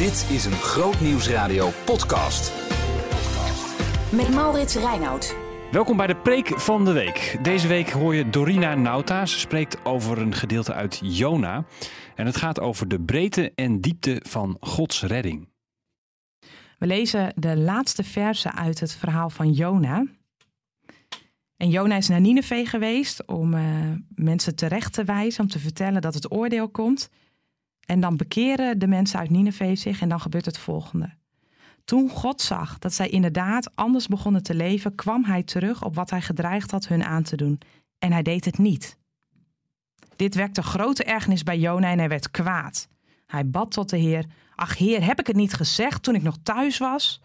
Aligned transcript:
Dit 0.00 0.26
is 0.30 0.44
een 0.44 0.52
Groot 0.52 1.00
Nieuwsradio 1.00 1.70
podcast. 1.84 2.52
Met 4.12 4.34
Maurits 4.34 4.74
Reinoud. 4.74 5.36
Welkom 5.70 5.96
bij 5.96 6.06
de 6.06 6.16
Preek 6.16 6.60
van 6.60 6.84
de 6.84 6.92
Week. 6.92 7.38
Deze 7.42 7.68
week 7.68 7.90
hoor 7.90 8.14
je 8.14 8.30
Dorina 8.30 8.74
Nauta. 8.74 9.26
Ze 9.26 9.38
spreekt 9.38 9.84
over 9.84 10.18
een 10.18 10.34
gedeelte 10.34 10.72
uit 10.72 11.00
Jona. 11.02 11.64
En 12.14 12.26
het 12.26 12.36
gaat 12.36 12.60
over 12.60 12.88
de 12.88 13.00
breedte 13.00 13.52
en 13.54 13.80
diepte 13.80 14.22
van 14.28 14.56
Gods 14.60 15.02
redding. 15.02 15.48
We 16.78 16.86
lezen 16.86 17.32
de 17.36 17.56
laatste 17.56 18.04
versen 18.04 18.54
uit 18.54 18.80
het 18.80 18.94
verhaal 18.94 19.30
van 19.30 19.52
Jona. 19.52 20.06
En 21.56 21.68
Jona 21.68 21.96
is 21.96 22.08
naar 22.08 22.20
Nineveh 22.20 22.68
geweest 22.68 23.26
om 23.26 23.54
uh, 23.54 23.62
mensen 24.14 24.54
terecht 24.54 24.92
te 24.92 25.04
wijzen, 25.04 25.42
om 25.42 25.50
te 25.50 25.58
vertellen 25.58 26.00
dat 26.00 26.14
het 26.14 26.32
oordeel 26.32 26.68
komt. 26.68 27.10
En 27.90 28.00
dan 28.00 28.16
bekeren 28.16 28.78
de 28.78 28.86
mensen 28.86 29.18
uit 29.18 29.30
Nineveh 29.30 29.76
zich 29.76 30.00
en 30.00 30.08
dan 30.08 30.20
gebeurt 30.20 30.44
het 30.44 30.58
volgende. 30.58 31.12
Toen 31.84 32.10
God 32.10 32.40
zag 32.40 32.78
dat 32.78 32.92
zij 32.92 33.08
inderdaad 33.08 33.70
anders 33.74 34.06
begonnen 34.06 34.42
te 34.42 34.54
leven, 34.54 34.94
kwam 34.94 35.24
hij 35.24 35.42
terug 35.42 35.84
op 35.84 35.94
wat 35.94 36.10
hij 36.10 36.20
gedreigd 36.20 36.70
had 36.70 36.88
hun 36.88 37.04
aan 37.04 37.22
te 37.22 37.36
doen. 37.36 37.60
En 37.98 38.12
hij 38.12 38.22
deed 38.22 38.44
het 38.44 38.58
niet. 38.58 38.96
Dit 40.16 40.34
wekte 40.34 40.62
grote 40.62 41.04
ergernis 41.04 41.42
bij 41.42 41.58
Jona 41.58 41.90
en 41.90 41.98
hij 41.98 42.08
werd 42.08 42.30
kwaad. 42.30 42.88
Hij 43.26 43.46
bad 43.46 43.70
tot 43.70 43.90
de 43.90 43.98
Heer: 43.98 44.24
Ach 44.54 44.78
Heer, 44.78 45.04
heb 45.04 45.20
ik 45.20 45.26
het 45.26 45.36
niet 45.36 45.54
gezegd 45.54 46.02
toen 46.02 46.14
ik 46.14 46.22
nog 46.22 46.36
thuis 46.42 46.78
was? 46.78 47.20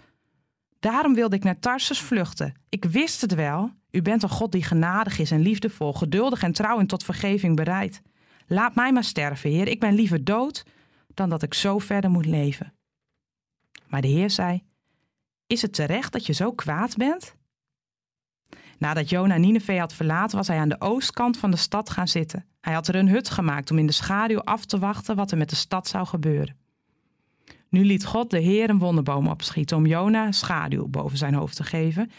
Daarom 0.79 1.13
wilde 1.13 1.35
ik 1.35 1.43
naar 1.43 1.59
Tarsus 1.59 1.99
vluchten. 1.99 2.53
Ik 2.69 2.85
wist 2.85 3.21
het 3.21 3.33
wel. 3.33 3.71
U 3.91 4.01
bent 4.01 4.23
een 4.23 4.29
God 4.29 4.51
die 4.51 4.63
genadig 4.63 5.19
is 5.19 5.31
en 5.31 5.41
liefdevol, 5.41 5.93
geduldig 5.93 6.43
en 6.43 6.51
trouw 6.51 6.79
en 6.79 6.87
tot 6.87 7.03
vergeving 7.03 7.55
bereid. 7.55 8.01
Laat 8.47 8.75
mij 8.75 8.91
maar 8.91 9.03
sterven, 9.03 9.49
Heer. 9.49 9.67
Ik 9.67 9.79
ben 9.79 9.93
liever 9.93 10.23
dood 10.23 10.65
dan 11.13 11.29
dat 11.29 11.43
ik 11.43 11.53
zo 11.53 11.79
verder 11.79 12.09
moet 12.09 12.25
leven. 12.25 12.73
Maar 13.87 14.01
de 14.01 14.07
Heer 14.07 14.29
zei: 14.29 14.63
Is 15.47 15.61
het 15.61 15.73
terecht 15.73 16.11
dat 16.11 16.25
je 16.25 16.33
zo 16.33 16.51
kwaad 16.51 16.95
bent? 16.97 17.35
Nadat 18.77 19.09
Jona 19.09 19.37
Nineveh 19.37 19.79
had 19.79 19.93
verlaten, 19.93 20.37
was 20.37 20.47
hij 20.47 20.57
aan 20.57 20.69
de 20.69 20.81
oostkant 20.81 21.37
van 21.37 21.51
de 21.51 21.57
stad 21.57 21.89
gaan 21.89 22.07
zitten. 22.07 22.45
Hij 22.61 22.73
had 22.73 22.87
er 22.87 22.95
een 22.95 23.09
hut 23.09 23.29
gemaakt 23.29 23.71
om 23.71 23.77
in 23.77 23.85
de 23.85 23.91
schaduw 23.91 24.41
af 24.41 24.65
te 24.65 24.79
wachten 24.79 25.15
wat 25.15 25.31
er 25.31 25.37
met 25.37 25.49
de 25.49 25.55
stad 25.55 25.87
zou 25.87 26.07
gebeuren. 26.07 26.57
Nu 27.69 27.85
liet 27.85 28.05
God 28.05 28.29
de 28.29 28.39
Heer 28.39 28.69
een 28.69 28.79
wonderboom 28.79 29.27
opschieten 29.27 29.77
om 29.77 29.85
Jona 29.85 30.31
schaduw 30.31 30.87
boven 30.87 31.17
zijn 31.17 31.33
hoofd 31.33 31.55
te 31.55 31.63
geven 31.63 32.11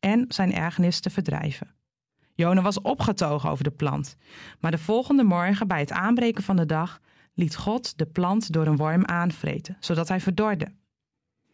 en 0.00 0.24
zijn 0.28 0.52
ergernis 0.52 1.00
te 1.00 1.10
verdrijven. 1.10 1.74
Jona 2.34 2.62
was 2.62 2.80
opgetogen 2.80 3.50
over 3.50 3.64
de 3.64 3.70
plant, 3.70 4.16
maar 4.60 4.70
de 4.70 4.78
volgende 4.78 5.22
morgen 5.22 5.68
bij 5.68 5.80
het 5.80 5.92
aanbreken 5.92 6.42
van 6.42 6.56
de 6.56 6.66
dag 6.66 7.00
liet 7.34 7.56
God 7.56 7.98
de 7.98 8.06
plant 8.06 8.52
door 8.52 8.66
een 8.66 8.76
worm 8.76 9.04
aanvreten, 9.04 9.76
zodat 9.80 10.08
hij 10.08 10.20
verdorde. 10.20 10.72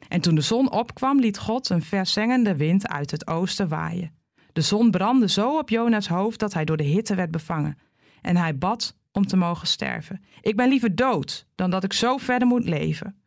En 0.09 0.20
toen 0.20 0.34
de 0.34 0.41
zon 0.41 0.70
opkwam, 0.70 1.20
liet 1.20 1.39
God 1.39 1.69
een 1.69 1.83
verzengende 1.83 2.56
wind 2.56 2.89
uit 2.89 3.11
het 3.11 3.27
oosten 3.27 3.69
waaien. 3.69 4.14
De 4.53 4.61
zon 4.61 4.91
brandde 4.91 5.28
zo 5.28 5.59
op 5.59 5.69
Jona's 5.69 6.09
hoofd 6.09 6.39
dat 6.39 6.53
hij 6.53 6.64
door 6.64 6.77
de 6.77 6.84
hitte 6.84 7.15
werd 7.15 7.31
bevangen. 7.31 7.78
En 8.20 8.37
hij 8.37 8.59
bad 8.59 8.97
om 9.12 9.27
te 9.27 9.37
mogen 9.37 9.67
sterven. 9.67 10.25
Ik 10.41 10.56
ben 10.56 10.69
liever 10.69 10.94
dood 10.94 11.47
dan 11.55 11.70
dat 11.70 11.84
ik 11.84 11.92
zo 11.92 12.17
verder 12.17 12.48
moet 12.48 12.65
leven. 12.65 13.20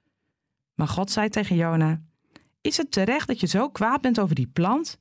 Maar 0.73 0.87
God 0.87 1.11
zei 1.11 1.29
tegen 1.29 1.55
Jona: 1.55 2.01
Is 2.61 2.77
het 2.77 2.91
terecht 2.91 3.27
dat 3.27 3.39
je 3.39 3.47
zo 3.47 3.69
kwaad 3.69 4.01
bent 4.01 4.19
over 4.19 4.35
die 4.35 4.47
plant? 4.47 4.99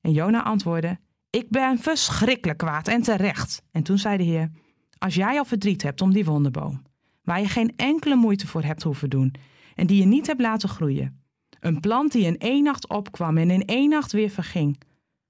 En 0.00 0.12
Jona 0.12 0.42
antwoordde: 0.42 0.98
Ik 1.34 1.48
ben 1.48 1.78
verschrikkelijk 1.78 2.58
kwaad 2.58 2.88
en 2.88 3.02
terecht. 3.02 3.62
En 3.70 3.82
toen 3.82 3.98
zei 3.98 4.16
de 4.16 4.22
Heer: 4.22 4.50
Als 4.98 5.14
jij 5.14 5.38
al 5.38 5.44
verdriet 5.44 5.82
hebt 5.82 6.00
om 6.00 6.12
die 6.12 6.24
wonderboom, 6.24 6.82
waar 7.22 7.40
je 7.40 7.48
geen 7.48 7.72
enkele 7.76 8.14
moeite 8.14 8.46
voor 8.46 8.62
hebt 8.62 8.82
hoeven 8.82 9.10
doen 9.10 9.34
en 9.74 9.86
die 9.86 10.00
je 10.00 10.06
niet 10.06 10.26
hebt 10.26 10.40
laten 10.40 10.68
groeien, 10.68 11.22
een 11.60 11.80
plant 11.80 12.12
die 12.12 12.26
in 12.26 12.38
één 12.38 12.62
nacht 12.62 12.88
opkwam 12.88 13.38
en 13.38 13.50
in 13.50 13.64
één 13.64 13.88
nacht 13.88 14.12
weer 14.12 14.30
verging, 14.30 14.80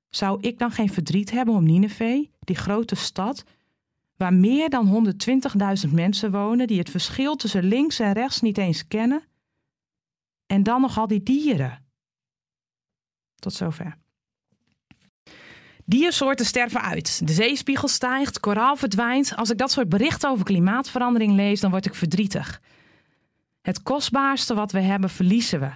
zou 0.08 0.40
ik 0.40 0.58
dan 0.58 0.70
geen 0.70 0.92
verdriet 0.92 1.30
hebben 1.30 1.54
om 1.54 1.64
Nineveh, 1.64 2.28
die 2.40 2.56
grote 2.56 2.94
stad, 2.94 3.44
waar 4.16 4.34
meer 4.34 4.70
dan 4.70 5.14
120.000 5.86 5.92
mensen 5.92 6.30
wonen 6.30 6.66
die 6.66 6.78
het 6.78 6.90
verschil 6.90 7.36
tussen 7.36 7.64
links 7.64 7.98
en 7.98 8.12
rechts 8.12 8.40
niet 8.40 8.58
eens 8.58 8.86
kennen? 8.88 9.22
En 10.46 10.62
dan 10.62 10.80
nog 10.80 10.98
al 10.98 11.06
die 11.06 11.22
dieren. 11.22 11.84
Tot 13.34 13.52
zover. 13.52 14.02
Diersoorten 15.86 16.46
sterven 16.46 16.82
uit. 16.82 17.26
De 17.26 17.32
zeespiegel 17.32 17.88
stijgt, 17.88 18.40
koraal 18.40 18.76
verdwijnt. 18.76 19.36
Als 19.36 19.50
ik 19.50 19.58
dat 19.58 19.70
soort 19.70 19.88
berichten 19.88 20.30
over 20.30 20.44
klimaatverandering 20.44 21.32
lees, 21.32 21.60
dan 21.60 21.70
word 21.70 21.86
ik 21.86 21.94
verdrietig. 21.94 22.60
Het 23.62 23.82
kostbaarste 23.82 24.54
wat 24.54 24.72
we 24.72 24.80
hebben, 24.80 25.10
verliezen 25.10 25.60
we. 25.60 25.70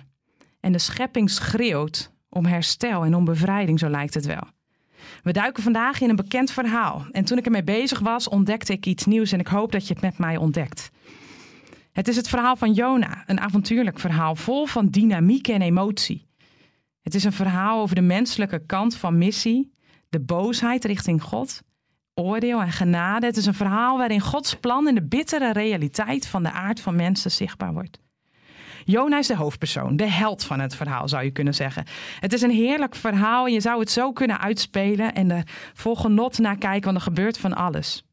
En 0.61 0.73
de 0.73 0.79
schepping 0.79 1.31
schreeuwt 1.31 2.13
om 2.29 2.47
herstel 2.47 3.05
en 3.05 3.15
om 3.15 3.25
bevrijding, 3.25 3.79
zo 3.79 3.89
lijkt 3.89 4.15
het 4.15 4.27
wel. 4.27 4.49
We 5.23 5.33
duiken 5.33 5.63
vandaag 5.63 6.01
in 6.01 6.09
een 6.09 6.17
bekend 6.17 6.51
verhaal. 6.51 7.07
En 7.11 7.25
toen 7.25 7.39
ik 7.39 7.45
ermee 7.45 7.65
bezig 7.65 7.99
was, 7.99 8.29
ontdekte 8.29 8.73
ik 8.73 8.87
iets 8.87 9.05
nieuws 9.05 9.33
en 9.33 9.41
ik 9.41 9.47
hoop 9.47 9.73
dat 9.73 9.87
je 9.87 9.93
het 9.93 10.03
met 10.03 10.19
mij 10.19 10.37
ontdekt. 10.37 10.91
Het 11.93 12.09
is 12.09 12.17
het 12.17 12.29
verhaal 12.29 12.57
van 12.57 12.73
Jona, 12.73 13.23
een 13.27 13.41
avontuurlijk 13.41 13.99
verhaal 13.99 14.35
vol 14.35 14.67
van 14.67 14.89
dynamiek 14.89 15.49
en 15.49 15.63
emotie. 15.63 16.27
Het 17.03 17.15
is 17.15 17.25
een 17.25 17.33
verhaal 17.33 17.81
over 17.81 17.95
de 17.95 18.01
menselijke 18.01 18.67
kant 18.67 18.97
van 18.97 19.19
missie, 19.19 19.73
de 20.09 20.21
boosheid 20.21 20.85
richting 20.85 21.23
God, 21.23 21.63
oordeel 22.15 22.61
en 22.61 22.73
genade. 22.73 23.27
Het 23.27 23.37
is 23.37 23.47
een 23.47 23.55
verhaal 23.55 23.99
waarin 23.99 24.21
Gods 24.21 24.55
plan 24.55 24.89
in 24.89 24.95
de 24.95 25.07
bittere 25.07 25.53
realiteit 25.53 26.27
van 26.27 26.43
de 26.43 26.51
aard 26.51 26.81
van 26.81 26.97
mensen 26.97 27.31
zichtbaar 27.31 27.73
wordt. 27.73 27.99
Jona 28.85 29.19
is 29.19 29.27
de 29.27 29.37
hoofdpersoon, 29.37 29.97
de 29.97 30.11
held 30.11 30.45
van 30.45 30.61
het 30.61 30.75
verhaal 30.75 31.09
zou 31.09 31.25
je 31.25 31.31
kunnen 31.31 31.55
zeggen. 31.55 31.85
Het 32.21 32.33
is 32.33 32.43
een 32.43 32.51
heerlijk 32.51 32.95
verhaal 32.95 33.47
en 33.47 33.53
je 33.53 33.61
zou 33.61 33.81
het 33.81 33.91
zo 33.91 34.13
kunnen 34.13 34.41
uitspelen 34.41 35.15
en 35.15 35.31
er 35.31 35.47
vol 35.75 35.97
genot 35.97 36.39
naar 36.39 36.59
kijken, 36.59 36.85
want 36.85 36.97
er 36.97 37.03
gebeurt 37.03 37.39
van 37.39 37.55
alles. 37.55 38.05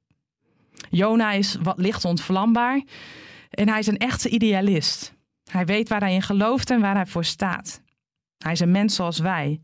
Jona 0.90 1.32
is 1.32 1.58
wat 1.62 1.78
licht 1.78 2.06
ontvlambaar 2.06 2.84
en 3.50 3.70
hij 3.70 3.80
is 3.80 3.88
een 3.88 3.98
echte 3.98 4.30
idealist. 4.30 5.14
Hij 5.52 5.66
weet 5.66 5.90
waar 5.90 6.00
hij 6.00 6.14
in 6.14 6.22
gelooft 6.22 6.70
en 6.70 6.82
waar 6.82 6.96
hij 6.96 7.06
voor 7.06 7.26
staat. 7.26 7.82
Hij 8.38 8.52
is 8.52 8.60
een 8.60 8.72
mens 8.72 8.96
zoals 8.96 9.20
wij, 9.20 9.62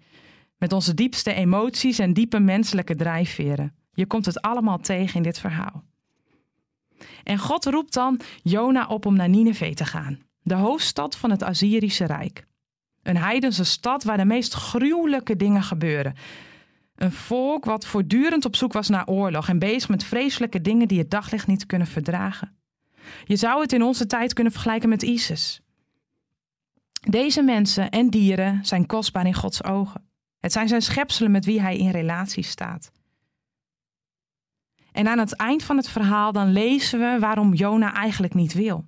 met 0.61 0.73
onze 0.73 0.93
diepste 0.93 1.33
emoties 1.33 1.99
en 1.99 2.13
diepe 2.13 2.39
menselijke 2.39 2.95
drijfveren. 2.95 3.75
Je 3.93 4.05
komt 4.05 4.25
het 4.25 4.41
allemaal 4.41 4.77
tegen 4.77 5.15
in 5.15 5.23
dit 5.23 5.39
verhaal. 5.39 5.83
En 7.23 7.37
God 7.37 7.65
roept 7.65 7.93
dan 7.93 8.19
Jona 8.43 8.87
op 8.87 9.05
om 9.05 9.15
naar 9.15 9.29
Nineveh 9.29 9.73
te 9.73 9.85
gaan, 9.85 10.19
de 10.41 10.53
hoofdstad 10.53 11.17
van 11.17 11.31
het 11.31 11.43
Assyrische 11.43 12.05
Rijk. 12.05 12.47
Een 13.03 13.17
heidense 13.17 13.63
stad 13.63 14.03
waar 14.03 14.17
de 14.17 14.25
meest 14.25 14.53
gruwelijke 14.53 15.35
dingen 15.35 15.63
gebeuren. 15.63 16.15
Een 16.95 17.11
volk 17.11 17.65
wat 17.65 17.85
voortdurend 17.85 18.45
op 18.45 18.55
zoek 18.55 18.73
was 18.73 18.89
naar 18.89 19.07
oorlog 19.07 19.49
en 19.49 19.59
bezig 19.59 19.89
met 19.89 20.03
vreselijke 20.03 20.61
dingen 20.61 20.87
die 20.87 20.99
het 20.99 21.11
daglicht 21.11 21.47
niet 21.47 21.65
kunnen 21.65 21.87
verdragen. 21.87 22.55
Je 23.23 23.35
zou 23.35 23.61
het 23.61 23.73
in 23.73 23.83
onze 23.83 24.05
tijd 24.05 24.33
kunnen 24.33 24.53
vergelijken 24.53 24.89
met 24.89 25.03
ISIS. 25.03 25.61
Deze 27.09 27.41
mensen 27.41 27.89
en 27.89 28.09
dieren 28.09 28.65
zijn 28.65 28.85
kostbaar 28.85 29.25
in 29.25 29.33
Gods 29.33 29.63
ogen. 29.63 30.09
Het 30.41 30.51
zijn 30.51 30.67
zijn 30.67 30.81
schepselen 30.81 31.31
met 31.31 31.45
wie 31.45 31.61
hij 31.61 31.77
in 31.77 31.89
relatie 31.89 32.43
staat. 32.43 32.91
En 34.91 35.07
aan 35.07 35.19
het 35.19 35.35
eind 35.35 35.63
van 35.63 35.77
het 35.77 35.89
verhaal 35.89 36.31
dan 36.31 36.51
lezen 36.51 36.99
we 36.99 37.19
waarom 37.19 37.53
Jona 37.53 37.93
eigenlijk 37.93 38.33
niet 38.33 38.53
wil. 38.53 38.85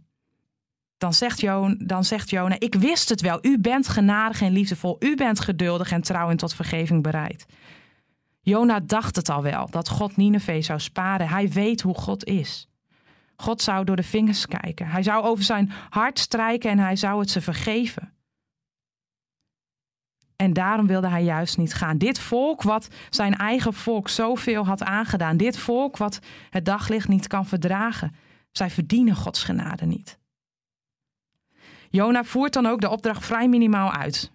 Dan 0.97 1.13
zegt, 1.13 1.39
Jona, 1.39 1.75
dan 1.77 2.03
zegt 2.03 2.29
Jona, 2.29 2.55
ik 2.59 2.75
wist 2.75 3.09
het 3.09 3.21
wel, 3.21 3.39
u 3.41 3.59
bent 3.59 3.87
genadig 3.87 4.41
en 4.41 4.51
liefdevol, 4.51 4.95
u 4.99 5.15
bent 5.15 5.39
geduldig 5.39 5.91
en 5.91 6.01
trouw 6.01 6.29
en 6.29 6.37
tot 6.37 6.53
vergeving 6.53 7.03
bereid. 7.03 7.45
Jona 8.41 8.79
dacht 8.79 9.15
het 9.15 9.29
al 9.29 9.43
wel, 9.43 9.69
dat 9.69 9.89
God 9.89 10.17
Nineveh 10.17 10.61
zou 10.61 10.79
sparen. 10.79 11.27
Hij 11.27 11.49
weet 11.49 11.81
hoe 11.81 11.95
God 11.95 12.25
is. 12.25 12.67
God 13.35 13.61
zou 13.61 13.85
door 13.85 13.95
de 13.95 14.03
vingers 14.03 14.45
kijken. 14.45 14.87
Hij 14.87 15.03
zou 15.03 15.23
over 15.23 15.43
zijn 15.43 15.71
hart 15.89 16.19
strijken 16.19 16.71
en 16.71 16.79
hij 16.79 16.95
zou 16.95 17.19
het 17.19 17.29
ze 17.29 17.41
vergeven. 17.41 18.13
En 20.43 20.53
daarom 20.53 20.87
wilde 20.87 21.07
hij 21.07 21.23
juist 21.23 21.57
niet 21.57 21.73
gaan. 21.73 21.97
Dit 21.97 22.19
volk 22.19 22.61
wat 22.61 22.87
zijn 23.09 23.35
eigen 23.35 23.73
volk 23.73 24.09
zoveel 24.09 24.65
had 24.65 24.83
aangedaan. 24.83 25.37
Dit 25.37 25.57
volk 25.57 25.97
wat 25.97 26.19
het 26.49 26.65
daglicht 26.65 27.07
niet 27.07 27.27
kan 27.27 27.45
verdragen. 27.45 28.15
Zij 28.51 28.69
verdienen 28.69 29.15
Gods 29.15 29.43
genade 29.43 29.85
niet. 29.85 30.19
Jona 31.89 32.23
voert 32.23 32.53
dan 32.53 32.65
ook 32.65 32.81
de 32.81 32.89
opdracht 32.89 33.25
vrij 33.25 33.47
minimaal 33.47 33.91
uit. 33.91 34.31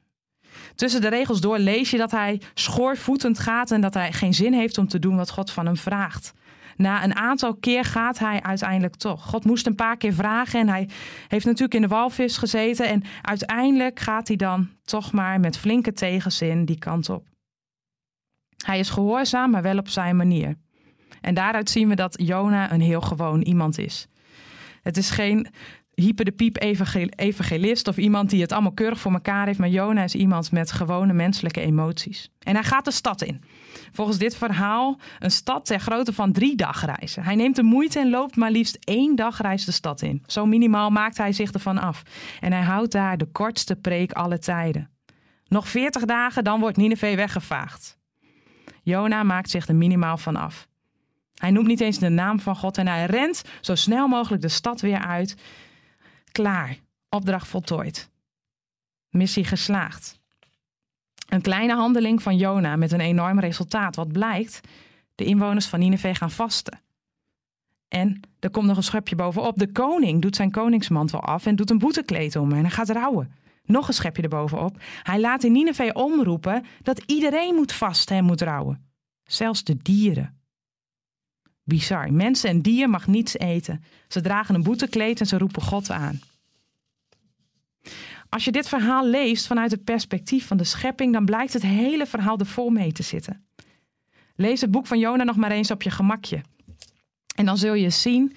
Tussen 0.75 1.01
de 1.01 1.09
regels 1.09 1.41
door 1.41 1.59
lees 1.59 1.91
je 1.91 1.99
dat 1.99 2.11
hij 2.11 2.41
schoorvoetend 2.55 3.39
gaat 3.39 3.71
en 3.71 3.81
dat 3.81 3.95
hij 3.95 4.13
geen 4.13 4.35
zin 4.35 4.53
heeft 4.53 4.79
om 4.79 4.89
te 4.89 4.99
doen 4.99 5.17
wat 5.17 5.31
God 5.31 5.51
van 5.51 5.67
hem 5.67 5.77
vraagt 5.77 6.33
na 6.79 7.05
een 7.05 7.17
aantal 7.17 7.55
keer 7.55 7.85
gaat 7.85 8.19
hij 8.19 8.43
uiteindelijk 8.43 8.97
toch. 8.97 9.25
God 9.25 9.45
moest 9.45 9.67
een 9.67 9.75
paar 9.75 9.97
keer 9.97 10.13
vragen 10.13 10.61
en 10.61 10.69
hij 10.69 10.89
heeft 11.29 11.45
natuurlijk 11.45 11.75
in 11.75 11.83
de 11.83 11.89
walvis 11.89 12.37
gezeten. 12.37 12.89
En 12.89 13.03
uiteindelijk 13.23 14.01
gaat 14.01 14.29
hij 14.29 14.37
dan 14.37 14.69
toch 14.85 15.13
maar 15.13 15.41
met 15.41 15.59
flinke 15.59 15.93
tegenzin 15.93 16.65
die 16.65 16.79
kant 16.79 17.09
op. 17.09 17.27
Hij 18.65 18.79
is 18.79 18.91
gehoorzaam, 18.91 19.51
maar 19.51 19.63
wel 19.63 19.79
op 19.79 19.89
zijn 19.89 20.17
manier. 20.17 20.57
En 21.21 21.35
daaruit 21.35 21.71
zien 21.71 21.89
we 21.89 21.95
dat 21.95 22.23
Jona 22.23 22.73
een 22.73 22.81
heel 22.81 23.01
gewoon 23.01 23.41
iemand 23.41 23.79
is. 23.79 24.07
Het 24.83 24.97
is 24.97 25.11
geen 25.11 25.47
hyper 25.95 26.25
de 26.25 26.33
piep 26.33 26.57
evangelist 27.17 27.89
of 27.89 27.97
iemand 27.97 28.31
die 28.31 28.41
het 28.41 28.53
allemaal 28.53 28.73
keurig 28.73 29.01
voor 29.01 29.13
elkaar 29.13 29.47
heeft. 29.47 29.59
Maar 29.59 29.69
Jona 29.69 30.03
is 30.03 30.15
iemand 30.15 30.53
met 30.53 30.73
gewone 30.73 31.13
menselijke 31.13 31.61
emoties. 31.61 32.31
En 32.39 32.55
hij 32.55 32.65
gaat 32.65 32.85
de 32.85 32.91
stad 32.91 33.23
in. 33.23 33.43
Volgens 33.93 34.19
dit 34.19 34.37
verhaal 34.37 34.99
een 35.19 35.31
stad 35.31 35.67
ter 35.67 35.81
grootte 35.81 36.13
van 36.13 36.33
drie 36.33 36.57
dagreizen. 36.57 37.23
Hij 37.23 37.35
neemt 37.35 37.57
de 37.57 37.63
moeite 37.63 37.99
en 37.99 38.11
loopt 38.11 38.37
maar 38.37 38.51
liefst 38.51 38.79
één 38.81 39.17
dagreis 39.17 39.65
de 39.65 39.73
stad 39.73 40.03
in. 40.03 40.23
Zo 40.27 40.47
minimaal 40.47 40.91
maakt 40.91 41.19
hij 41.19 41.33
zich 41.33 41.53
ervan 41.53 41.79
af. 41.79 42.03
En 42.41 42.53
hij 42.53 42.63
houdt 42.63 42.93
daar 42.93 43.17
de 43.17 43.27
kortste 43.27 43.77
preek 43.77 44.13
alle 44.13 44.39
tijden. 44.39 44.91
Nog 45.47 45.69
veertig 45.69 46.05
dagen, 46.05 46.45
dan 46.45 46.61
wordt 46.61 46.77
Nineveh 46.77 47.17
weggevaagd. 47.17 47.99
Jona 48.83 49.23
maakt 49.23 49.51
zich 49.51 49.69
er 49.69 49.77
minimaal 49.77 50.17
van 50.17 50.37
af. 50.37 50.69
Hij 51.35 51.51
noemt 51.51 51.67
niet 51.67 51.81
eens 51.81 51.99
de 51.99 52.09
naam 52.09 52.41
van 52.41 52.57
God 52.57 52.79
en 52.79 52.87
hij 52.87 53.07
rent 53.07 53.45
zo 53.61 53.75
snel 53.75 54.09
mogelijk 54.09 54.43
de 54.43 54.49
stad 54.49 54.81
weer 54.81 54.99
uit. 54.99 55.37
Klaar, 56.33 56.77
opdracht 57.09 57.49
voltooid. 57.49 58.11
Missie 59.11 59.45
geslaagd. 59.45 60.18
Een 61.29 61.41
kleine 61.41 61.75
handeling 61.75 62.23
van 62.23 62.37
Jona 62.37 62.77
met 62.77 62.93
een 62.93 63.01
enorm 63.01 63.41
resultaat. 63.41 63.97
Wat 63.97 64.13
blijkt? 64.13 64.61
De 65.15 65.25
inwoners 65.25 65.67
van 65.67 65.79
Nineveh 65.79 66.15
gaan 66.15 66.31
vasten. 66.31 66.81
En 67.89 68.21
er 68.41 68.51
komt 68.51 68.67
nog 68.67 68.77
een 68.77 68.83
schepje 68.83 69.17
bovenop. 69.17 69.59
De 69.59 69.73
koning 69.73 70.23
doet 70.23 70.37
zijn 70.37 70.51
koningsmantel 70.51 71.21
af 71.21 71.47
en 71.47 71.57
doet 71.57 71.71
een 71.71 71.79
boetekleed 71.79 72.37
om 72.37 72.53
en 72.53 72.61
hij 72.61 72.71
gaat 72.71 72.91
rouwen. 72.91 73.33
Nog 73.65 73.89
een 73.89 73.95
schepje 73.95 74.23
erbovenop. 74.23 74.77
Hij 75.03 75.21
laat 75.21 75.45
in 75.45 75.53
Nineveh 75.53 75.91
omroepen 75.93 76.65
dat 76.83 77.03
iedereen 77.07 77.55
moet 77.55 77.73
vasten 77.73 78.17
en 78.17 78.25
moet 78.25 78.41
rouwen. 78.41 78.91
Zelfs 79.25 79.65
de 79.65 79.77
dieren. 79.83 80.39
Bizar. 81.63 82.13
Mensen 82.13 82.51
en 82.51 82.63
dier 82.63 82.91
mag 82.91 83.07
niets 83.07 83.39
eten. 83.39 83.85
Ze 84.09 84.21
dragen 84.21 84.55
een 84.55 84.63
boetekleed 84.63 85.21
en 85.21 85.27
ze 85.27 85.39
roepen 85.39 85.63
God 85.63 85.91
aan. 85.91 86.21
Als 88.29 88.45
je 88.45 88.53
dit 88.53 88.69
verhaal 88.69 89.07
leest 89.07 89.47
vanuit 89.47 89.71
het 89.71 89.85
perspectief 89.85 90.47
van 90.47 90.57
de 90.57 90.65
schepping, 90.65 91.13
dan 91.13 91.25
blijkt 91.25 91.53
het 91.53 91.63
hele 91.63 92.07
verhaal 92.07 92.39
er 92.39 92.47
vol 92.47 92.71
mee 92.71 92.93
te 92.93 93.03
zitten. 93.03 93.47
Lees 94.35 94.61
het 94.61 94.71
boek 94.71 94.87
van 94.87 94.99
Jona 94.99 95.25
nog 95.25 95.37
maar 95.37 95.51
eens 95.51 95.71
op 95.71 95.83
je 95.83 95.91
gemakje. 95.91 96.41
En 97.37 97.45
dan 97.45 97.59
zul 97.59 97.75
je 97.75 97.91
zien 97.91 98.37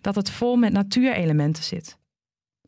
dat 0.00 0.14
het 0.14 0.30
vol 0.30 0.56
met 0.56 0.72
natuurelementen 0.72 1.64
zit. 1.64 1.98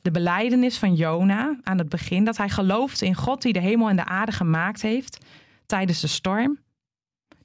De 0.03 0.11
beleidenis 0.11 0.79
van 0.79 0.95
Jona 0.95 1.57
aan 1.63 1.79
het 1.79 1.89
begin, 1.89 2.25
dat 2.25 2.37
hij 2.37 2.49
gelooft 2.49 3.03
in 3.03 3.15
God 3.15 3.43
die 3.43 3.53
de 3.53 3.61
hemel 3.61 3.89
en 3.89 3.97
de 3.97 4.05
aarde 4.05 4.33
gemaakt 4.33 4.83
heeft 4.83 5.25
tijdens 5.67 6.01
de 6.01 6.07
storm. 6.07 6.59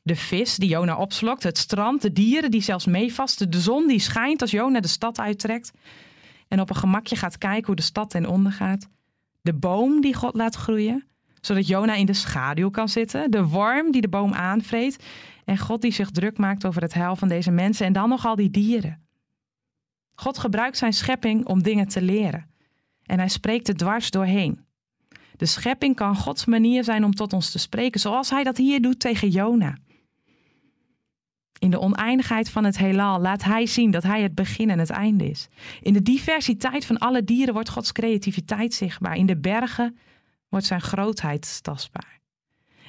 De 0.03 0.15
vis 0.15 0.55
die 0.55 0.69
Jona 0.69 0.97
opslokt, 0.97 1.43
het 1.43 1.57
strand, 1.57 2.01
de 2.01 2.13
dieren 2.13 2.51
die 2.51 2.61
zelfs 2.61 2.85
meevasten, 2.85 3.49
de 3.51 3.59
zon 3.59 3.87
die 3.87 3.99
schijnt 3.99 4.41
als 4.41 4.51
Jona 4.51 4.79
de 4.79 4.87
stad 4.87 5.19
uittrekt 5.19 5.71
en 6.47 6.59
op 6.59 6.69
een 6.69 6.75
gemakje 6.75 7.15
gaat 7.15 7.37
kijken 7.37 7.65
hoe 7.65 7.75
de 7.75 7.81
stad 7.81 8.09
ten 8.09 8.25
onder 8.25 8.51
gaat. 8.51 8.87
De 9.41 9.53
boom 9.53 10.01
die 10.01 10.13
God 10.13 10.35
laat 10.35 10.55
groeien, 10.55 11.05
zodat 11.41 11.67
Jona 11.67 11.93
in 11.93 12.05
de 12.05 12.13
schaduw 12.13 12.69
kan 12.69 12.89
zitten. 12.89 13.31
De 13.31 13.45
worm 13.45 13.91
die 13.91 14.01
de 14.01 14.09
boom 14.09 14.33
aanvreet. 14.33 15.03
En 15.45 15.57
God 15.57 15.81
die 15.81 15.91
zich 15.91 16.11
druk 16.11 16.37
maakt 16.37 16.65
over 16.65 16.81
het 16.81 16.93
heil 16.93 17.15
van 17.15 17.27
deze 17.27 17.51
mensen. 17.51 17.85
En 17.85 17.93
dan 17.93 18.09
nog 18.09 18.25
al 18.25 18.35
die 18.35 18.49
dieren. 18.49 18.99
God 20.13 20.37
gebruikt 20.37 20.77
zijn 20.77 20.93
schepping 20.93 21.45
om 21.45 21.63
dingen 21.63 21.87
te 21.87 22.01
leren. 22.01 22.49
En 23.05 23.17
hij 23.17 23.29
spreekt 23.29 23.67
er 23.67 23.75
dwars 23.75 24.11
doorheen. 24.11 24.65
De 25.37 25.45
schepping 25.45 25.95
kan 25.95 26.15
Gods 26.15 26.45
manier 26.45 26.83
zijn 26.83 27.03
om 27.03 27.13
tot 27.13 27.33
ons 27.33 27.51
te 27.51 27.59
spreken, 27.59 27.99
zoals 27.99 28.29
hij 28.29 28.43
dat 28.43 28.57
hier 28.57 28.81
doet 28.81 28.99
tegen 28.99 29.29
Jona. 29.29 29.77
In 31.61 31.71
de 31.71 31.79
oneindigheid 31.79 32.49
van 32.49 32.63
het 32.63 32.77
heelal 32.77 33.19
laat 33.19 33.43
hij 33.43 33.65
zien 33.65 33.91
dat 33.91 34.03
hij 34.03 34.21
het 34.21 34.35
begin 34.35 34.69
en 34.69 34.79
het 34.79 34.89
einde 34.89 35.29
is. 35.29 35.47
In 35.81 35.93
de 35.93 36.01
diversiteit 36.01 36.85
van 36.85 36.97
alle 36.97 37.23
dieren 37.23 37.53
wordt 37.53 37.69
Gods 37.69 37.91
creativiteit 37.91 38.73
zichtbaar. 38.73 39.15
In 39.15 39.25
de 39.25 39.37
bergen 39.37 39.97
wordt 40.49 40.65
zijn 40.65 40.81
grootheid 40.81 41.63
tastbaar. 41.63 42.19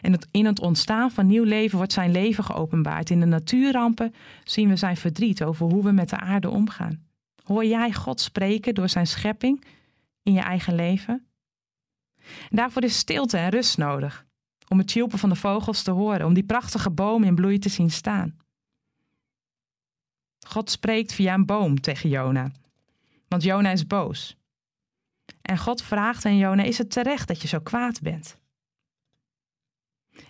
En 0.00 0.18
in 0.30 0.46
het 0.46 0.60
ontstaan 0.60 1.10
van 1.10 1.26
nieuw 1.26 1.44
leven 1.44 1.76
wordt 1.76 1.92
zijn 1.92 2.10
leven 2.10 2.44
geopenbaard. 2.44 3.10
In 3.10 3.20
de 3.20 3.26
natuurrampen 3.26 4.14
zien 4.44 4.68
we 4.68 4.76
zijn 4.76 4.96
verdriet 4.96 5.42
over 5.42 5.66
hoe 5.66 5.82
we 5.82 5.92
met 5.92 6.08
de 6.08 6.18
aarde 6.18 6.50
omgaan. 6.50 7.04
Hoor 7.44 7.64
jij 7.64 7.92
God 7.92 8.20
spreken 8.20 8.74
door 8.74 8.88
zijn 8.88 9.06
schepping 9.06 9.64
in 10.22 10.32
je 10.32 10.40
eigen 10.40 10.74
leven? 10.74 11.26
En 12.50 12.56
daarvoor 12.56 12.82
is 12.82 12.98
stilte 12.98 13.36
en 13.36 13.50
rust 13.50 13.78
nodig. 13.78 14.26
Om 14.68 14.78
het 14.78 14.86
tjilpen 14.86 15.18
van 15.18 15.28
de 15.28 15.36
vogels 15.36 15.82
te 15.82 15.90
horen, 15.90 16.26
om 16.26 16.34
die 16.34 16.44
prachtige 16.44 16.90
boom 16.90 17.24
in 17.24 17.34
bloei 17.34 17.58
te 17.58 17.68
zien 17.68 17.90
staan. 17.90 18.40
God 20.52 20.70
spreekt 20.70 21.12
via 21.12 21.34
een 21.34 21.46
boom 21.46 21.80
tegen 21.80 22.08
Jona. 22.08 22.50
Want 23.28 23.42
Jona 23.42 23.70
is 23.70 23.86
boos. 23.86 24.36
En 25.42 25.58
God 25.58 25.82
vraagt 25.82 26.24
aan 26.24 26.36
Jona: 26.36 26.62
Is 26.62 26.78
het 26.78 26.90
terecht 26.90 27.28
dat 27.28 27.42
je 27.42 27.48
zo 27.48 27.58
kwaad 27.58 28.00
bent? 28.00 28.38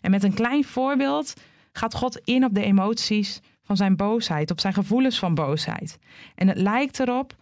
En 0.01 0.11
met 0.11 0.23
een 0.23 0.35
klein 0.35 0.65
voorbeeld 0.65 1.35
gaat 1.73 1.95
God 1.95 2.19
in 2.19 2.45
op 2.45 2.55
de 2.55 2.63
emoties 2.63 3.41
van 3.63 3.77
zijn 3.77 3.97
boosheid, 3.97 4.51
op 4.51 4.61
zijn 4.61 4.75
gevoelens 4.75 5.19
van 5.19 5.35
boosheid. 5.35 5.99
En 6.35 6.49
het 6.49 6.57
lijkt 6.57 7.01
erop 7.01 7.37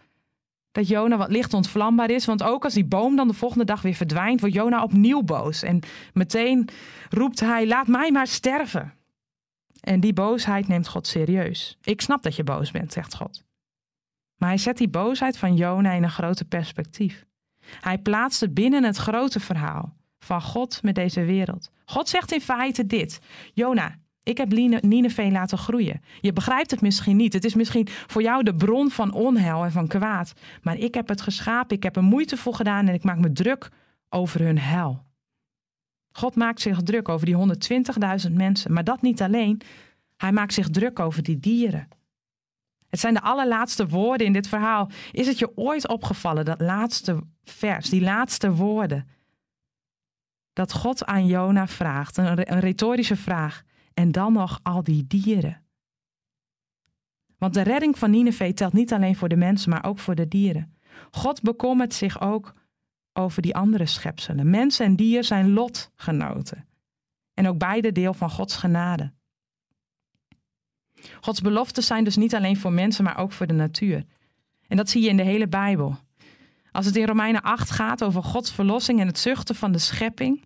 dat 0.71 0.87
Jona 0.87 1.17
wat 1.17 1.31
licht 1.31 1.53
ontvlambaar 1.53 2.09
is, 2.09 2.25
want 2.25 2.43
ook 2.43 2.63
als 2.63 2.73
die 2.73 2.85
boom 2.85 3.15
dan 3.15 3.27
de 3.27 3.33
volgende 3.33 3.65
dag 3.65 3.81
weer 3.81 3.93
verdwijnt, 3.93 4.39
wordt 4.39 4.55
Jona 4.55 4.83
opnieuw 4.83 5.21
boos. 5.21 5.63
En 5.63 5.79
meteen 6.13 6.69
roept 7.09 7.39
hij: 7.39 7.67
Laat 7.67 7.87
mij 7.87 8.11
maar 8.11 8.27
sterven. 8.27 8.93
En 9.81 9.99
die 9.99 10.13
boosheid 10.13 10.67
neemt 10.67 10.87
God 10.87 11.07
serieus. 11.07 11.77
Ik 11.81 12.01
snap 12.01 12.23
dat 12.23 12.35
je 12.35 12.43
boos 12.43 12.71
bent, 12.71 12.93
zegt 12.93 13.15
God. 13.15 13.43
Maar 14.37 14.49
hij 14.49 14.57
zet 14.57 14.77
die 14.77 14.89
boosheid 14.89 15.37
van 15.37 15.55
Jona 15.55 15.91
in 15.91 16.03
een 16.03 16.09
groter 16.09 16.45
perspectief. 16.45 17.25
Hij 17.79 17.97
plaatst 17.97 18.41
het 18.41 18.53
binnen 18.53 18.83
het 18.83 18.97
grote 18.97 19.39
verhaal 19.39 19.95
van 20.19 20.41
God 20.41 20.83
met 20.83 20.95
deze 20.95 21.23
wereld. 21.23 21.71
God 21.85 22.09
zegt 22.09 22.31
in 22.31 22.41
feite 22.41 22.85
dit: 22.85 23.19
Jona, 23.53 23.95
ik 24.23 24.37
heb 24.37 24.51
Nineveh 24.81 25.31
laten 25.31 25.57
groeien. 25.57 26.01
Je 26.21 26.33
begrijpt 26.33 26.71
het 26.71 26.81
misschien 26.81 27.15
niet. 27.15 27.33
Het 27.33 27.45
is 27.45 27.55
misschien 27.55 27.87
voor 27.87 28.21
jou 28.21 28.43
de 28.43 28.55
bron 28.55 28.91
van 28.91 29.13
onheil 29.13 29.63
en 29.63 29.71
van 29.71 29.87
kwaad. 29.87 30.33
Maar 30.61 30.77
ik 30.77 30.93
heb 30.93 31.07
het 31.07 31.21
geschapen, 31.21 31.75
ik 31.75 31.83
heb 31.83 31.95
er 31.95 32.03
moeite 32.03 32.37
voor 32.37 32.55
gedaan 32.55 32.87
en 32.87 32.93
ik 32.93 33.03
maak 33.03 33.17
me 33.17 33.31
druk 33.31 33.69
over 34.09 34.41
hun 34.41 34.59
hel. 34.59 35.03
God 36.11 36.35
maakt 36.35 36.61
zich 36.61 36.81
druk 36.81 37.09
over 37.09 37.25
die 37.25 37.35
120.000 38.27 38.31
mensen. 38.31 38.73
Maar 38.73 38.83
dat 38.83 39.01
niet 39.01 39.21
alleen. 39.21 39.61
Hij 40.17 40.31
maakt 40.31 40.53
zich 40.53 40.69
druk 40.69 40.99
over 40.99 41.23
die 41.23 41.39
dieren. 41.39 41.87
Het 42.89 42.99
zijn 42.99 43.13
de 43.13 43.21
allerlaatste 43.21 43.87
woorden 43.87 44.27
in 44.27 44.33
dit 44.33 44.47
verhaal. 44.47 44.89
Is 45.11 45.27
het 45.27 45.39
je 45.39 45.57
ooit 45.57 45.87
opgevallen, 45.87 46.45
dat 46.45 46.61
laatste 46.61 47.23
vers, 47.43 47.89
die 47.89 48.01
laatste 48.01 48.53
woorden? 48.53 49.07
Dat 50.53 50.73
God 50.73 51.05
aan 51.05 51.25
Jona 51.25 51.67
vraagt, 51.67 52.17
een, 52.17 52.59
retorische 52.59 53.15
vraag. 53.15 53.63
En 53.93 54.11
dan 54.11 54.33
nog 54.33 54.59
al 54.63 54.83
die 54.83 55.07
dieren. 55.07 55.61
Want 57.37 57.53
de 57.53 57.61
redding 57.61 57.97
van 57.97 58.11
Nineveh 58.11 58.53
telt 58.53 58.73
niet 58.73 58.93
alleen 58.93 59.15
voor 59.15 59.29
de 59.29 59.35
mensen, 59.35 59.69
maar 59.69 59.85
ook 59.85 59.99
voor 59.99 60.15
de 60.15 60.27
dieren. 60.27 60.77
God 61.11 61.41
bekommert 61.41 61.93
zich 61.93 62.21
ook 62.21 62.53
over 63.13 63.41
die 63.41 63.55
andere 63.55 63.85
schepselen. 63.85 64.49
Mensen 64.49 64.85
en 64.85 64.95
dier 64.95 65.23
zijn 65.23 65.53
lotgenoten. 65.53 66.67
En 67.33 67.47
ook 67.47 67.57
beide 67.57 67.91
deel 67.91 68.13
van 68.13 68.29
Gods 68.29 68.55
genade. 68.55 69.11
Gods 71.21 71.41
beloften 71.41 71.83
zijn 71.83 72.03
dus 72.03 72.15
niet 72.15 72.35
alleen 72.35 72.57
voor 72.57 72.71
mensen, 72.71 73.03
maar 73.03 73.17
ook 73.17 73.31
voor 73.31 73.47
de 73.47 73.53
natuur. 73.53 74.05
En 74.67 74.77
dat 74.77 74.89
zie 74.89 75.01
je 75.01 75.09
in 75.09 75.17
de 75.17 75.23
hele 75.23 75.47
Bijbel. 75.47 75.97
Als 76.71 76.85
het 76.85 76.95
in 76.95 77.05
Romeinen 77.05 77.41
8 77.41 77.71
gaat 77.71 78.03
over 78.03 78.23
Gods 78.23 78.51
verlossing 78.51 78.99
en 78.99 79.07
het 79.07 79.19
zuchten 79.19 79.55
van 79.55 79.71
de 79.71 79.79
schepping. 79.79 80.43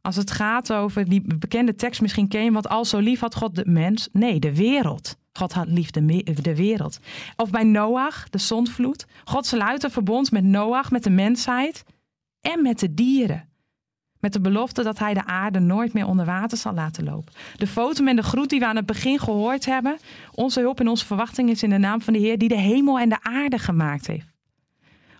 Als 0.00 0.16
het 0.16 0.30
gaat 0.30 0.72
over 0.72 1.08
die 1.08 1.36
bekende 1.36 1.74
tekst, 1.74 2.00
misschien 2.00 2.28
ken 2.28 2.44
je, 2.44 2.52
wat 2.52 2.68
al 2.68 2.84
zo 2.84 2.98
lief 2.98 3.20
had 3.20 3.34
God 3.34 3.54
de 3.54 3.66
mens. 3.66 4.08
Nee, 4.12 4.40
de 4.40 4.54
wereld. 4.54 5.16
God 5.38 5.52
had 5.52 5.68
lief 5.68 5.90
de, 5.90 6.54
wereld. 6.54 6.98
Of 7.36 7.50
bij 7.50 7.64
Noach, 7.64 8.28
de 8.30 8.38
zondvloed. 8.38 9.06
God 9.24 9.46
sluit 9.46 9.82
een 9.82 9.90
verbond 9.90 10.30
met 10.30 10.44
Noach, 10.44 10.90
met 10.90 11.02
de 11.02 11.10
mensheid 11.10 11.84
en 12.40 12.62
met 12.62 12.78
de 12.78 12.94
dieren. 12.94 13.48
Met 14.20 14.32
de 14.32 14.40
belofte 14.40 14.82
dat 14.82 14.98
hij 14.98 15.14
de 15.14 15.24
aarde 15.24 15.58
nooit 15.58 15.92
meer 15.92 16.06
onder 16.06 16.26
water 16.26 16.58
zal 16.58 16.72
laten 16.72 17.04
lopen. 17.04 17.32
De 17.56 17.66
foto 17.66 18.04
en 18.04 18.16
de 18.16 18.22
groet 18.22 18.48
die 18.48 18.58
we 18.58 18.66
aan 18.66 18.76
het 18.76 18.86
begin 18.86 19.18
gehoord 19.18 19.64
hebben. 19.64 19.98
Onze 20.34 20.60
hulp 20.60 20.80
en 20.80 20.88
onze 20.88 21.06
verwachting 21.06 21.50
is 21.50 21.62
in 21.62 21.70
de 21.70 21.78
naam 21.78 22.00
van 22.00 22.12
de 22.12 22.18
Heer 22.18 22.38
die 22.38 22.48
de 22.48 22.58
hemel 22.58 22.98
en 22.98 23.08
de 23.08 23.22
aarde 23.22 23.58
gemaakt 23.58 24.06
heeft. 24.06 24.26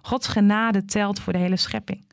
Gods 0.02 0.26
genade 0.26 0.84
telt 0.84 1.20
voor 1.20 1.32
de 1.32 1.38
hele 1.38 1.56
schepping. 1.56 2.06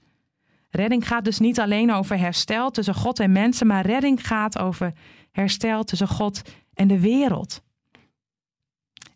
Redding 0.69 1.07
gaat 1.07 1.23
dus 1.23 1.39
niet 1.39 1.59
alleen 1.59 1.91
over 1.91 2.19
herstel 2.19 2.71
tussen 2.71 2.95
God 2.95 3.19
en 3.19 3.31
mensen, 3.31 3.67
maar 3.67 3.85
redding 3.85 4.27
gaat 4.27 4.57
over 4.57 4.93
herstel 5.31 5.83
tussen 5.83 6.07
God 6.07 6.41
en 6.73 6.87
de 6.87 6.99
wereld. 6.99 7.63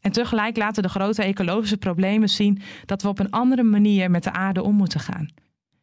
En 0.02 0.12
tegelijk 0.12 0.58
laten 0.58 0.84
de 0.84 0.90
grote 0.90 1.24
ecologische 1.24 1.78
problemen 1.78 2.30
zien 2.30 2.62
dat 2.86 3.02
we 3.02 3.08
op 3.08 3.20
een 3.20 3.32
andere 3.32 3.64
manier 3.64 4.12
met 4.12 4.24
de 4.24 4.32
aarde 4.32 4.64
om 4.64 4.76
moeten 4.76 5.00
gaan. 5.00 5.30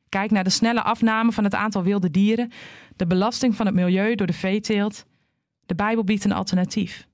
Kijk 0.08 0.30
naar 0.30 0.44
de 0.44 0.50
snelle 0.50 0.82
afname 0.82 1.32
van 1.32 1.44
het 1.44 1.54
aantal 1.54 1.82
wilde 1.82 2.10
dieren, 2.10 2.50
de 2.96 3.06
belasting 3.06 3.56
van 3.56 3.66
het 3.66 3.74
milieu 3.74 4.14
door 4.14 4.26
de 4.26 4.32
veeteelt. 4.32 5.04
De 5.66 5.74
Bijbel 5.74 6.04
biedt 6.04 6.24
een 6.24 6.32
alternatief. 6.32 7.06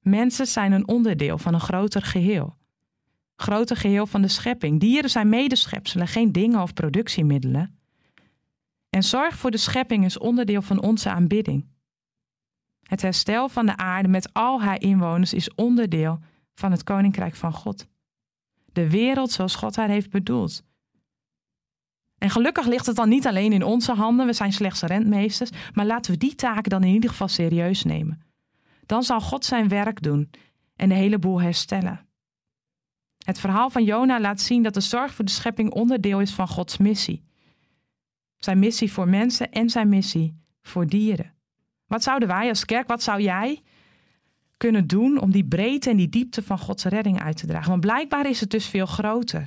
Mensen 0.00 0.46
zijn 0.46 0.72
een 0.72 0.88
onderdeel 0.88 1.38
van 1.38 1.54
een 1.54 1.60
groter 1.60 2.02
geheel. 2.02 2.56
grote 3.36 3.76
geheel 3.76 4.06
van 4.06 4.22
de 4.22 4.28
schepping. 4.28 4.80
Dieren 4.80 5.10
zijn 5.10 5.28
medeschepselen, 5.28 6.08
geen 6.08 6.32
dingen 6.32 6.62
of 6.62 6.72
productiemiddelen. 6.72 7.78
En 8.90 9.02
zorg 9.02 9.36
voor 9.36 9.50
de 9.50 9.56
schepping 9.56 10.04
is 10.04 10.18
onderdeel 10.18 10.62
van 10.62 10.82
onze 10.82 11.10
aanbidding. 11.10 11.66
Het 12.86 13.02
herstel 13.02 13.48
van 13.48 13.66
de 13.66 13.76
aarde 13.76 14.08
met 14.08 14.32
al 14.32 14.62
haar 14.62 14.80
inwoners 14.80 15.32
is 15.32 15.54
onderdeel 15.54 16.18
van 16.54 16.70
het 16.70 16.82
koninkrijk 16.82 17.34
van 17.34 17.52
God. 17.52 17.86
De 18.72 18.90
wereld 18.90 19.30
zoals 19.30 19.54
God 19.54 19.76
haar 19.76 19.88
heeft 19.88 20.10
bedoeld. 20.10 20.62
En 22.18 22.30
gelukkig 22.30 22.66
ligt 22.66 22.86
het 22.86 22.96
dan 22.96 23.08
niet 23.08 23.26
alleen 23.26 23.52
in 23.52 23.62
onze 23.62 23.92
handen, 23.92 24.26
we 24.26 24.32
zijn 24.32 24.52
slechts 24.52 24.82
rentmeesters, 24.82 25.50
maar 25.72 25.86
laten 25.86 26.12
we 26.12 26.18
die 26.18 26.34
taken 26.34 26.70
dan 26.70 26.82
in 26.82 26.92
ieder 26.92 27.10
geval 27.10 27.28
serieus 27.28 27.84
nemen. 27.84 28.22
Dan 28.86 29.02
zal 29.02 29.20
God 29.20 29.44
zijn 29.44 29.68
werk 29.68 30.02
doen 30.02 30.30
en 30.76 30.88
de 30.88 30.94
hele 30.94 31.18
boel 31.18 31.40
herstellen. 31.40 32.06
Het 33.24 33.38
verhaal 33.38 33.70
van 33.70 33.84
Jona 33.84 34.20
laat 34.20 34.40
zien 34.40 34.62
dat 34.62 34.74
de 34.74 34.80
zorg 34.80 35.14
voor 35.14 35.24
de 35.24 35.30
schepping 35.30 35.70
onderdeel 35.70 36.20
is 36.20 36.34
van 36.34 36.48
Gods 36.48 36.76
missie. 36.76 37.24
Zijn 38.36 38.58
missie 38.58 38.92
voor 38.92 39.08
mensen 39.08 39.50
en 39.52 39.70
zijn 39.70 39.88
missie 39.88 40.40
voor 40.62 40.86
dieren. 40.86 41.35
Wat 41.86 42.02
zouden 42.02 42.28
wij 42.28 42.48
als 42.48 42.64
kerk, 42.64 42.88
wat 42.88 43.02
zou 43.02 43.20
jij 43.20 43.62
kunnen 44.56 44.86
doen 44.86 45.20
om 45.20 45.30
die 45.30 45.44
breedte 45.44 45.90
en 45.90 45.96
die 45.96 46.08
diepte 46.08 46.42
van 46.42 46.58
Gods 46.58 46.84
redding 46.84 47.22
uit 47.22 47.36
te 47.36 47.46
dragen? 47.46 47.68
Want 47.68 47.80
blijkbaar 47.80 48.28
is 48.28 48.40
het 48.40 48.50
dus 48.50 48.66
veel 48.66 48.86
groter 48.86 49.46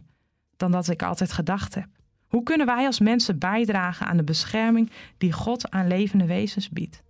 dan 0.58 0.72
dat 0.72 0.88
ik 0.88 1.04
altijd 1.04 1.32
gedacht 1.32 1.76
heb. 1.76 1.88
Hoe 2.28 2.44
kunnen 2.44 2.66
wij 2.66 2.86
als 2.86 3.00
mensen 3.00 3.40
bijdragen 3.40 4.08
aan 4.08 4.18
de 4.18 4.24
bescherming 4.24 4.92
die 5.18 5.32
God 5.32 5.70
aan 5.72 5.88
levende 5.88 6.26
wezens 6.26 6.70
biedt? 6.70 7.04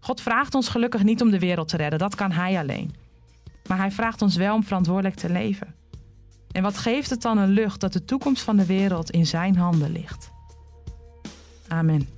God 0.00 0.20
vraagt 0.20 0.54
ons 0.54 0.68
gelukkig 0.68 1.02
niet 1.02 1.22
om 1.22 1.30
de 1.30 1.38
wereld 1.38 1.68
te 1.68 1.76
redden, 1.76 1.98
dat 1.98 2.14
kan 2.14 2.32
Hij 2.32 2.58
alleen. 2.58 2.94
Maar 3.68 3.78
Hij 3.78 3.90
vraagt 3.90 4.22
ons 4.22 4.36
wel 4.36 4.54
om 4.54 4.64
verantwoordelijk 4.64 5.14
te 5.14 5.32
leven. 5.32 5.74
En 6.52 6.62
wat 6.62 6.78
geeft 6.78 7.10
het 7.10 7.22
dan 7.22 7.38
een 7.38 7.48
lucht 7.48 7.80
dat 7.80 7.92
de 7.92 8.04
toekomst 8.04 8.42
van 8.42 8.56
de 8.56 8.66
wereld 8.66 9.10
in 9.10 9.26
Zijn 9.26 9.56
handen 9.56 9.92
ligt? 9.92 10.30
Amen. 11.68 12.17